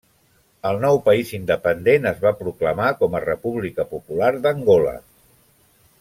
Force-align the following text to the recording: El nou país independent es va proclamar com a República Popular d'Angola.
El 0.69 0.79
nou 0.85 0.95
país 1.09 1.33
independent 1.39 2.07
es 2.13 2.23
va 2.25 2.31
proclamar 2.41 2.87
com 3.01 3.17
a 3.19 3.23
República 3.27 3.85
Popular 3.95 4.31
d'Angola. 4.47 4.95